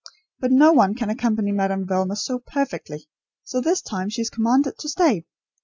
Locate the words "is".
4.23-4.31